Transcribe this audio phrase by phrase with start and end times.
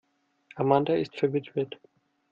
[0.61, 1.75] Amanda ist verwitwet.